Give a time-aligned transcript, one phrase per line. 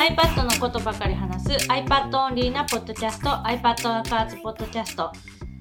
[0.00, 5.12] iPad のことばかり話す iPad オンリーなポッドキャスト iPad ワーカーズポッドキャスト。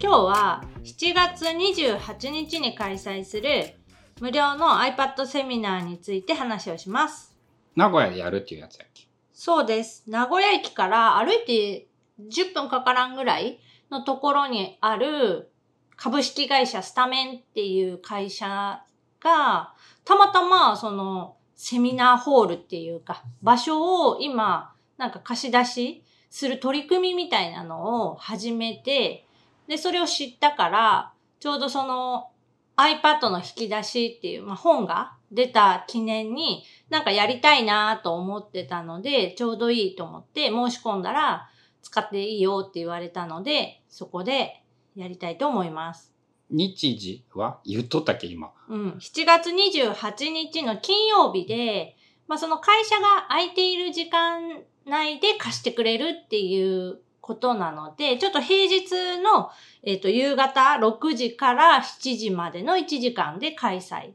[0.01, 3.75] 今日は7月28日に開催する
[4.21, 7.35] 無料の iPad セミナーについて話をします。
[7.75, 9.09] 名古屋でやるっていうやつやっけ？
[9.33, 10.05] そうです。
[10.07, 11.89] 名古屋駅から歩いて
[12.21, 13.59] 10分かからんぐらい
[13.91, 15.51] のところにある
[15.97, 18.83] 株式会社スタメンっていう会社
[19.19, 19.73] が
[20.05, 29.27] たまたまそのセミナーホールっていうか、場所を今、なんか貸し出しする取り組みみたいなのを始めて、
[29.67, 32.29] で、それを知ったから、ちょうどその
[32.77, 41.49] iPad の引き出しっていう、まあ、本が出た記念になんかやりたいなと思ってたので、ちょうどいいと思って申し込んだら
[41.81, 44.63] 使っていいよって言われたので、そこで
[44.95, 46.18] やりたいと思います。
[46.49, 48.51] 日時は言っとったっけ、今。
[48.67, 48.89] うん。
[48.99, 51.95] 7月28日の金曜日で、
[52.27, 59.49] まあその会社が空いている時間内で貸してくれるっていうことなので、ちょっと平日の、
[59.83, 64.11] えっ、ー、と、夕方6時から7時までの1時間で開催。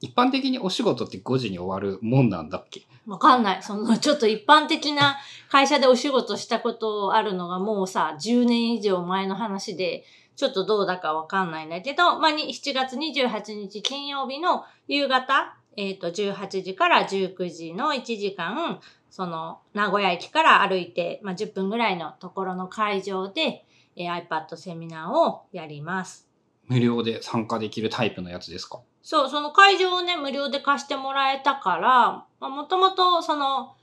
[0.00, 2.82] 一般的にお仕事って5時に終わるもんなんだっけ？
[3.06, 3.62] わかんない。
[3.62, 5.18] その、ちょっと一般的な
[5.50, 10.04] 会社でお仕事したことあるのがもうさ、10年以上前の話で、
[10.36, 23.64] ちょっとどうだかわかんないんだけど、まあ、7月28日金曜日の夕方、えっ、ー、と、18時から19時の1時間、その、名古屋駅から歩いて、まあ、10分ぐらいのところの会場で、
[23.96, 26.28] えー、iPad セミナーをやります。
[26.66, 28.80] 無料で参加できるタイプのやつですか？
[29.02, 31.90] そう、その会場をね、無料で貸してもらえたから、
[32.40, 33.74] まあ、もともと、その、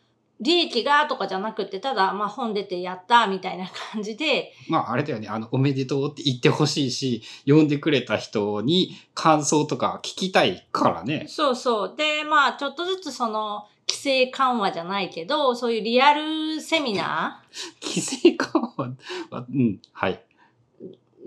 [0.41, 4.53] 利益がとかじゃなくて、ただ、まあ本出てやったみたいな感じで。
[4.67, 11.25] まああれだよね、あの、おめでとうって言ってほしいし、呼んでくれた人に感想とか聞きたいからね。
[11.27, 11.95] そうそう。
[11.95, 17.85] で、まあちょっとずつその、規制緩和じゃないけど、そういうリアルセミナー？
[17.85, 18.85] 規制緩和？
[19.29, 20.23] は、うん、はい。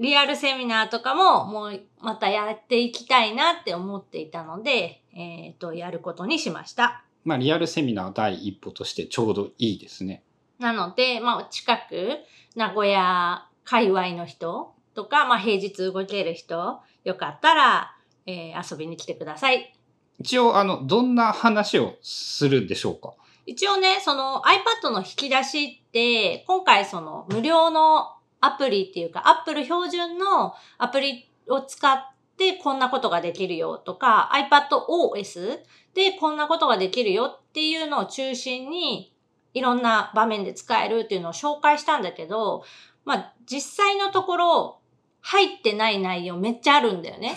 [0.00, 7.04] リアルセミナーとかももうまたやっていきたいなって思っていたので、えっ、ー、と、やることにしました。
[7.24, 10.22] まあ、リアルセミナー第一歩としてちょうどいいですね。
[10.58, 12.18] なので、まあ、近く、
[12.54, 17.96] 名古屋界隈の人とか、まあ、平日動ける人、よかったら、
[18.26, 19.74] えー、遊びに来てください。
[20.20, 23.14] 一応、あの、どんな話をするんでしょうか？
[23.46, 24.42] 一応ね、その
[24.82, 31.98] iPad の引き出しって、今回その無料のアプリっていうか、Apple 標準のアプリを使っ
[32.36, 35.58] てこんなことができるよとか、iPadOS
[35.94, 39.14] で、こんなことができるよっていうのを中心に、
[39.54, 42.64] いろんな場面で使えるっていうのを紹介したんだけど、
[43.04, 44.80] まあ、実際のところ、
[45.20, 47.34] 入ってない内容めっちゃあるんだよね。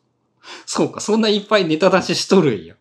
[0.64, 2.74] そうか、そんないっぱいネタ出ししとるんや。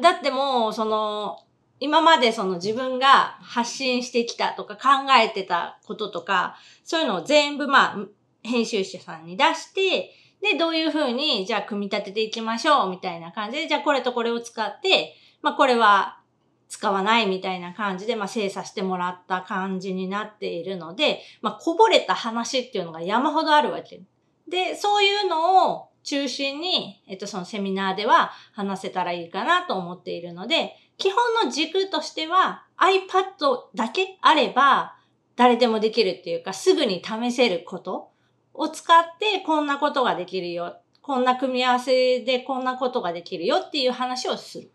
[0.00, 1.40] だってもう、その、
[1.80, 8.06] 今までその自分が発信してきたとか考えてたこととか、そういうのを全部まあ、
[8.42, 10.12] 編集者さんに出して、
[10.42, 16.20] で、どういうふうに、じゃあ組み立てていきましょう、みたいな感じで、じゃあこれとこれを使って、まあこれは
[16.68, 24.00] 使わないみたいな感じで、まあ精査してもらった感じになっているので、まあこぼれた話っていうのが山ほどあるわけ。
[24.48, 34.96] で、そういうのを中心に、えっとそのセミナーでは話せたらいいかなと思っているので、基本の軸としては iPad だけあれば
[35.36, 38.10] 誰でもできるっていうか、すぐに試せること。
[38.58, 40.76] を使ってこんなことができるよ。
[41.00, 44.70] こんな組み合わせでこんなことができるよっていう話をする。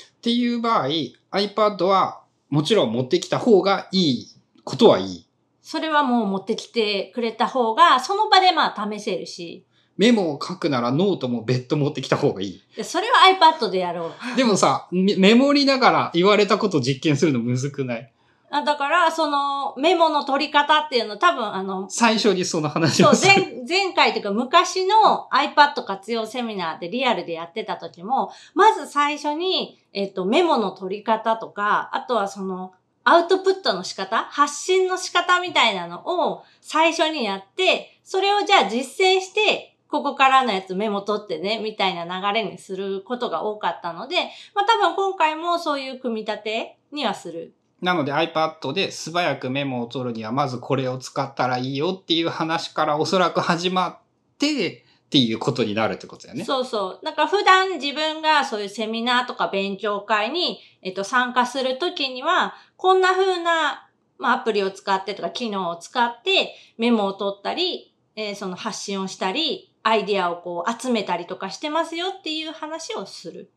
[0.00, 0.88] っていう場合、
[1.32, 4.26] iPad はもちろん持ってきた方がいい
[4.64, 5.26] ことはいい。
[5.62, 9.64] それはもう持ってきてくれた方が、その場でまあ試せるし。
[9.96, 12.62] メモを書くならノートも別途持ってきた方がいい。
[12.76, 13.14] いそれは
[13.58, 14.36] iPad でやろう。
[14.36, 18.12] でもさ、メモりながら言われたこと実験するのむずくない？
[18.50, 32.72] あだから、その、メモの取り方っていうの多分、あの、最初にその話をそう、前、前回というか昔の iPad 活用セミナーでリアルでやってた時も、まず最初に、えっと、メモの取り方とか、あとはその、
[33.04, 44.16] アウトプットの仕方発信の仕方みたいなのを最初にやって、それをじゃあ実践して、ここからのやつメモ取ってね、みたいな流れにすることが多かったので、
[44.54, 53.98] まあ多分今回もそういう組み立てにはするなので iPad で素早くメモを取るにはまずこれを使ったらいいよっていう話からおそらく始まっ
[54.38, 56.44] てっていうことになるってことだよね。
[56.44, 57.04] そうそう。
[57.04, 63.88] なんか普段自分がそういうセミナーとか勉強会に、えっと、参加するときには、こんな風な、
[64.18, 73.50] まあ、アプリを使ってとか機能を使ってメモを取ったり、えー、その発信をしたり、アイディアをこう集めたりとかしてますよっていう話をする。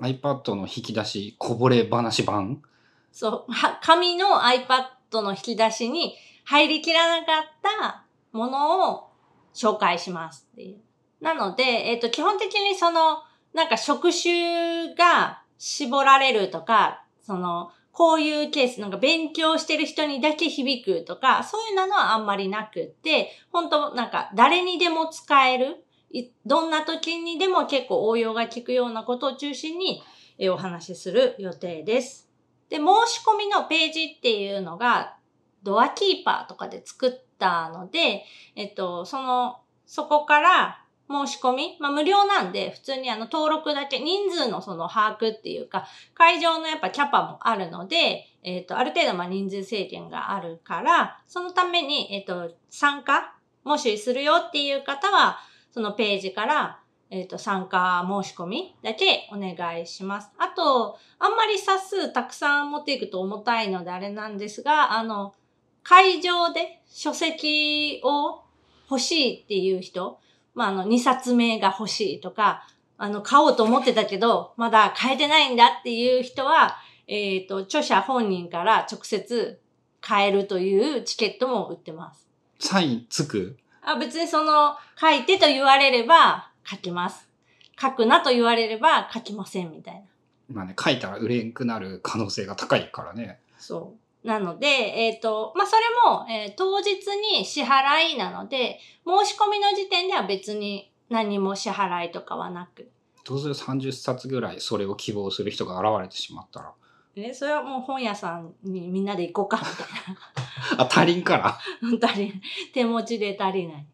[0.00, 2.62] iPad の引き出しこぼれ話版
[3.14, 9.08] そう、紙の iPad の引き出しに入りきらなかったものを
[9.54, 10.78] 紹介しますっていう。
[11.20, 13.22] なので、えっ、と、基本的にその、
[13.54, 25.84] なんか職種が絞られるとか、その、こういうケース、なんか勉強してる人にだけ響くとか、そういうのはあんまりなくって、本当なんか誰にでも使える、
[26.44, 30.02] どんな時にでも結構応用が効くようなことを中心に
[30.50, 32.33] お話しする予定です。
[32.68, 35.16] で、申し込みのページっていうのが、
[35.62, 38.24] ドアキーパーとかで作ったので、
[38.54, 53.34] えっと、その、そこから申し込み、まあ無料なんで、普通にあの登録だけ、人数のその把握っていうか、会場のやっぱキャパもあるので、えっ、と、ある程度まあ人数制限があるから、そのために、えっ、と、参加、
[53.64, 55.38] もしするよっていう方は、
[55.70, 56.80] そのページから、
[57.14, 60.30] えっ、ー、と、参加申し込みだけお願いします。
[60.36, 65.32] あと、あんまり冊数たくさん持っていくと重たいのであれなんですが、あの、
[65.84, 68.42] 会場で書籍を
[68.90, 70.18] 欲しいっていう人、
[70.54, 72.66] まあ、あの、2冊目が欲しいとか、
[72.98, 79.60] あの、買おうと思ってたけど、まだ買えてないんだっていう人は、えっ、ー、と、著者本人から直接
[80.00, 82.28] 買えるというチケットも売ってます。
[82.58, 83.56] サインつく？
[83.82, 87.28] あ別にその、書いてと言われれば書きます。
[87.80, 90.00] 書くなと言われれば書きませんみたいな。
[90.48, 93.40] まあね、書いたら売れんくなる可能性が高いからね。
[93.58, 94.26] そう。
[94.26, 96.88] なので、えっ、ー、と、まあ、それも、えー、当日
[97.38, 102.88] に支払いなので、申し込みの時点では別に何も支払いとかはなく。
[103.24, 106.72] どうする ?30 冊ぐらいそれを希望する人が現れてしまったら。
[107.16, 110.84] え、それはもう本屋さんにみんなで行こうか、みたいな。
[110.84, 111.58] あ、足りんから
[112.08, 112.42] 足りん。
[112.72, 113.86] 手持ちで足りない。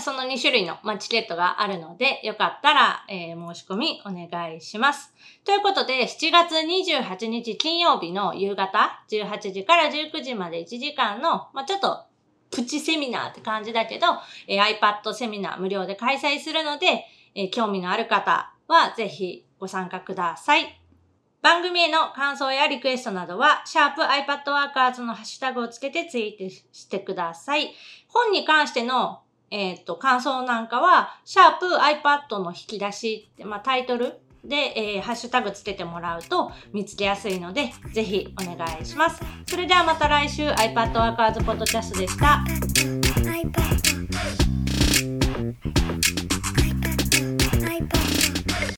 [0.00, 5.14] その2種類の、まあ、チケットがあるので、よかったら、えー、申し込みお願いします。
[5.44, 12.04] ということで、7月28日金曜日の夕方、18時から19時まで1時間の、まあ、ちょっと、
[12.50, 14.06] プチセミナーって感じだけど、
[14.48, 17.04] えー、iPad セミナー無料で開催するので、
[17.34, 20.80] えー、興味のある方はぜひご参加ください。
[21.42, 27.72] 番組への感想やリクエストなどは、シャープ i p a d w o r k e r s のハッシュタグをつけてツイートしてください。
[28.08, 34.14] 本に関してのえっ、ー、と、感想なんかは、シャープ iPad の引き出しって、まあ、タイトル
[34.44, 39.20] で、えー、ハッシュタグつけてもらうと見つけやすいので、ぜひお願いします。
[39.46, 42.44] それではまた来週 iPad Workers Podcast でした。